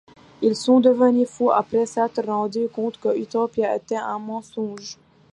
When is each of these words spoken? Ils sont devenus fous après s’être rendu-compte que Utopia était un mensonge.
Ils 0.41 0.55
sont 0.55 0.79
devenus 0.79 1.29
fous 1.29 1.51
après 1.51 1.85
s’être 1.85 2.25
rendu-compte 2.25 2.99
que 2.99 3.15
Utopia 3.15 3.75
était 3.75 3.95
un 3.97 4.17
mensonge. 4.17 4.97